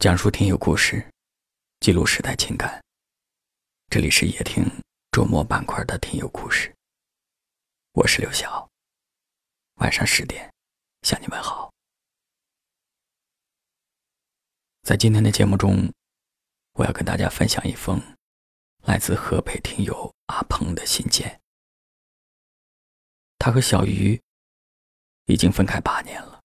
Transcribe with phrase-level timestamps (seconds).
[0.00, 1.06] 讲述听友故事，
[1.80, 2.82] 记录时代情感。
[3.90, 4.64] 这里是夜听
[5.12, 6.74] 周末板块的听友故事。
[7.92, 8.66] 我是刘晓。
[9.74, 10.50] 晚上十点，
[11.02, 11.70] 向你们好。
[14.84, 15.92] 在今天的节目中，
[16.76, 18.00] 我要跟大家分享一封
[18.84, 21.38] 来自河北听友阿鹏的信件。
[23.36, 24.18] 他和小鱼
[25.26, 26.40] 已经分开八年了，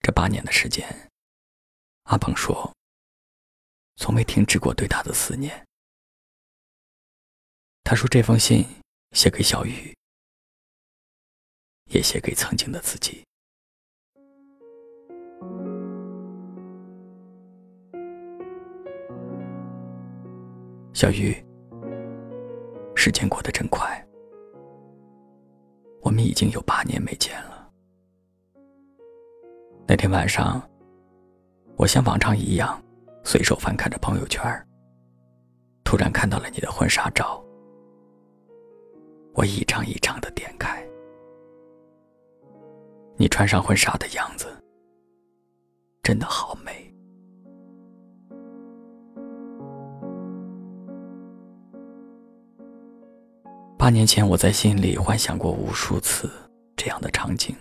[0.00, 1.08] 这八年的时间。
[2.04, 2.70] 阿鹏说
[3.96, 5.66] ：“从没停止过对他的思念。”
[7.82, 8.66] 他说：“这封信
[9.12, 9.96] 写给小雨，
[11.90, 13.24] 也写给曾经的自己。”
[20.92, 21.42] 小雨，
[22.94, 24.06] 时间过得真快，
[26.02, 27.72] 我们已经有八年没见了。
[29.88, 30.62] 那天晚上。
[31.76, 32.80] 我像往常一样，
[33.24, 34.42] 随手翻看着朋友圈
[35.82, 37.42] 突然看到了你的婚纱照。
[39.34, 40.86] 我一张一张的点开，
[43.16, 44.46] 你穿上婚纱的样子，
[46.02, 46.94] 真的好美。
[53.76, 56.30] 八年前，我在心里幻想过无数次
[56.76, 57.54] 这样的场景。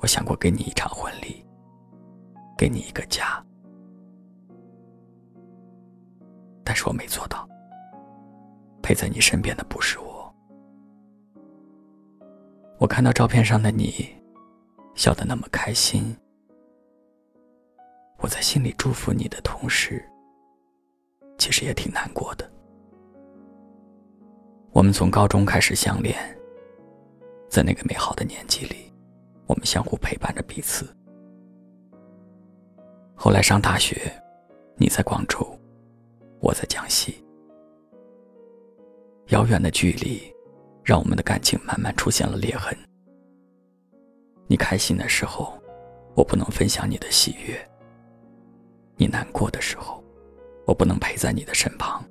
[0.00, 1.42] 我想过给你一场婚礼。
[2.60, 3.42] 给你一个家，
[6.62, 7.48] 但是我没做到。
[8.82, 10.30] 陪在你身边的不是我。
[12.78, 14.14] 我看到照片上的你，
[14.94, 16.14] 笑得那么开心。
[18.18, 20.06] 我在心里祝福你的同时，
[21.38, 22.46] 其实也挺难过的。
[24.72, 26.14] 我们从高中开始相恋，
[27.48, 28.92] 在那个美好的年纪里，
[29.46, 30.94] 我们相互陪伴着彼此。
[33.22, 34.10] 后来上大学，
[34.76, 35.46] 你在广州，
[36.40, 37.22] 我在江西。
[39.26, 40.22] 遥远的距离，
[40.82, 42.74] 让我们的感情慢慢出现了裂痕。
[44.46, 45.52] 你开心的时候，
[46.14, 47.58] 我不能分享你的喜悦；
[48.96, 50.02] 你难过的时候，
[50.66, 52.02] 我不能陪在你的身旁。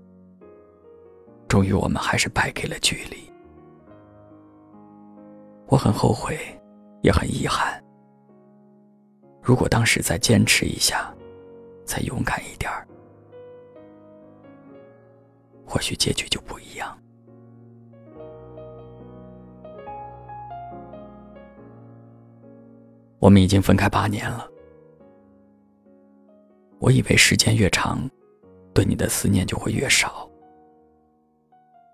[1.47, 3.17] 终于，我们还是败给了距离。
[5.65, 6.37] 我很后悔，
[7.01, 7.83] 也很遗憾。
[9.49, 11.11] 如果当时再坚持一下，
[11.83, 12.87] 再勇敢一点儿，
[15.65, 16.95] 或许结局就不一样。
[23.17, 24.47] 我们已经分开八年了，
[26.77, 28.07] 我以为时间越长，
[28.71, 30.29] 对你的思念就会越少，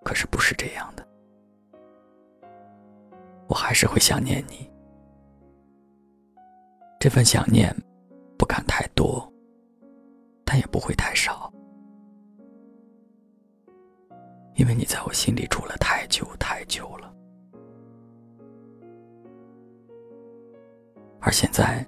[0.04, 1.08] 可是不是这样的，
[3.48, 4.70] 我还是会想念你。
[7.06, 7.72] 这份想念，
[8.36, 9.32] 不敢太多，
[10.44, 11.54] 但也不会太少，
[14.56, 17.16] 因为你在我心里住了太久太久了。
[21.22, 21.88] 而现在，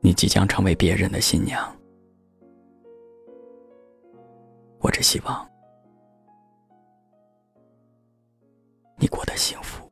[0.00, 1.70] 你即将成为别人的新娘，
[4.80, 5.46] 我只希望
[8.96, 9.85] 你过得幸福。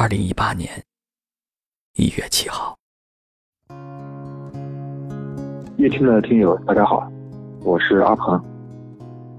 [0.00, 0.70] 二零一八年
[1.96, 2.76] 一月七号。
[5.76, 7.10] 夜听的听友，大家好，
[7.64, 8.40] 我是阿鹏。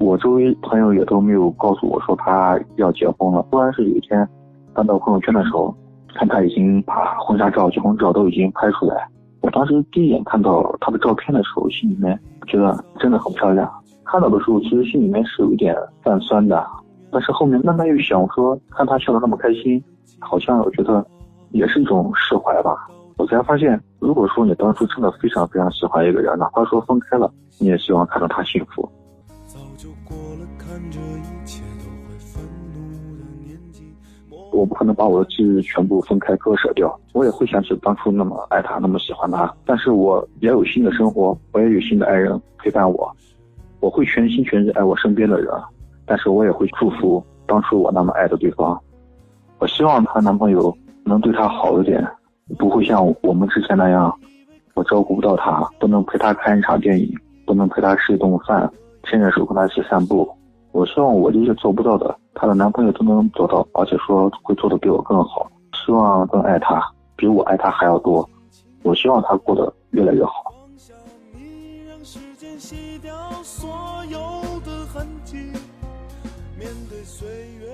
[0.01, 3.41] 我周围朋友也都没有告诉我说他要结婚了。
[3.49, 4.27] 突然是有一天
[4.75, 5.73] 翻到朋友圈的时候，
[6.13, 9.07] 看他已经把婚纱照、结婚照都已经拍出来。
[9.39, 13.71] 我当时第一眼看到他的照片的时候，心里面觉得真的很漂亮。
[14.03, 16.67] 看到的时候，其实心里面是有一点泛酸的。
[17.11, 19.83] 但是后面慢慢又想，说看他笑得那么开心，
[20.19, 21.05] 好像我觉得
[21.51, 22.87] 也是一种释怀吧。
[23.17, 28.89] 我才发现，如果说你当初真的非常非常喜欢一个人，哪怕说分开了，你也希望看到他幸福。
[34.51, 39.53] 我不可能把我的记忆全部分开割舍掉，我也会想起当初那么爱他，那么喜欢他。
[39.65, 43.15] 但是我也有新的生活，我也有新的爱人陪伴我，
[43.79, 45.51] 我会全心全意爱我身边的人。
[46.09, 48.77] 但是我也会祝福当初我那么爱的对方，
[49.59, 50.75] 我希望她男朋友
[51.05, 52.03] 能对她好一点，
[52.57, 54.11] 不会像我们之前那样，
[54.73, 57.13] 我照顾不到她，不能陪她看一场电影，
[57.45, 58.67] 不能陪她吃一顿饭，
[59.03, 60.27] 牵着手跟她一起散步。
[60.71, 65.47] 我希望我这些做不到的，她的男朋友都能做到，而且说会做的比我更好。
[65.85, 66.81] 希望更爱她，
[67.15, 68.27] 比我爱她还要多。
[68.81, 70.53] 我希望她过得越来越好。
[76.59, 77.69] 面对岁月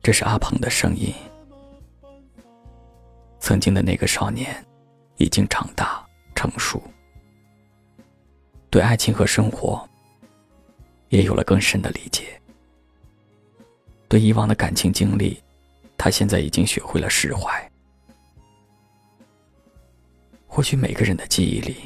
[0.00, 1.12] 这是阿鹏的声音。
[3.40, 4.64] 曾经的那个少年，
[5.16, 6.80] 已经长大成熟，
[8.70, 9.84] 对爱情和生活
[11.08, 12.40] 也有了更深的理解。
[14.06, 15.42] 对以往的感情经历，
[15.98, 17.68] 他现在已经学会了释怀。
[20.46, 21.78] 或许每个人的记忆里，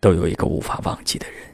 [0.00, 1.51] 都有一个无法忘记的人。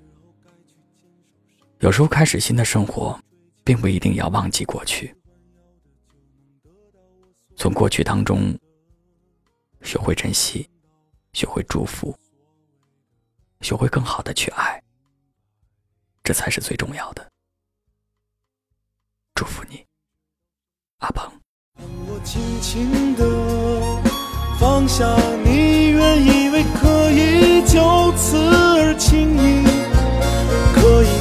[1.80, 3.16] 有时候开始新的生活，
[3.62, 5.14] 并不一定要忘记过去。
[7.56, 8.52] 从过去当中，
[9.82, 10.68] 学会珍惜，
[11.32, 12.12] 学会祝福，
[13.60, 14.82] 学会更好的去爱，
[16.24, 17.24] 这才是最重要的。
[19.34, 19.86] 祝福你，
[20.98, 21.30] 阿鹏。
[21.76, 23.22] 我轻轻地
[24.58, 25.06] 放下
[25.44, 29.67] 你，原以为可以就此而轻易，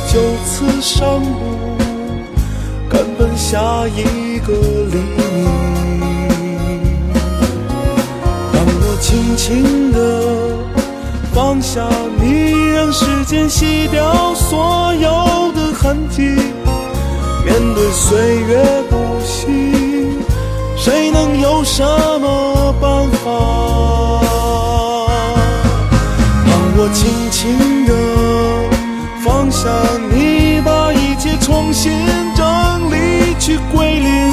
[0.07, 1.77] 就此上路，
[2.89, 4.97] 赶奔下一个黎
[5.35, 5.45] 明。
[8.53, 9.97] 让我轻轻地
[11.33, 11.87] 放下
[12.19, 16.21] 你，让时间洗掉所有的痕迹。
[17.45, 18.96] 面对岁月的
[29.51, 29.71] 想
[30.09, 31.91] 你，把一切重新
[32.35, 32.45] 整
[32.91, 34.31] 理，去归零，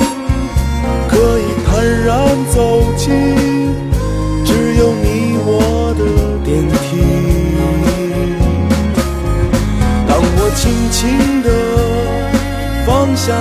[1.09, 3.13] 可以坦然走进
[4.45, 6.03] 只有你我的
[6.45, 7.01] 电梯。
[10.09, 11.49] 当我轻轻地。
[12.87, 13.33] 放下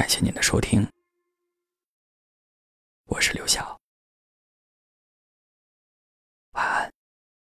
[0.00, 0.88] 感谢您的收听，